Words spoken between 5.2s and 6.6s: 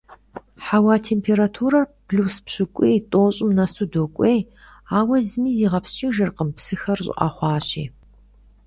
зыми зигъэпскӀыжыркъым,